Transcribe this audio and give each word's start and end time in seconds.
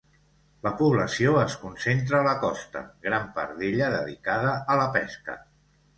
La 0.67 0.71
població 0.79 1.33
es 1.41 1.57
concentra 1.65 2.21
a 2.21 2.25
la 2.29 2.33
costa, 2.45 2.83
gran 3.09 3.31
part 3.39 3.55
d'ella 3.61 3.91
dedicada 3.97 4.59
a 4.75 4.79
la 4.81 4.89
pesca. 4.97 5.37